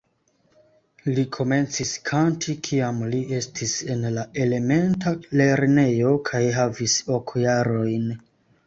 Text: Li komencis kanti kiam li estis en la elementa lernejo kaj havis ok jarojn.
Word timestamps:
Li 1.17 1.25
komencis 1.35 1.91
kanti 2.11 2.55
kiam 2.69 3.03
li 3.11 3.19
estis 3.41 3.77
en 3.97 4.09
la 4.17 4.25
elementa 4.47 5.15
lernejo 5.43 6.19
kaj 6.33 6.45
havis 6.61 6.99
ok 7.21 7.41
jarojn. 7.49 8.15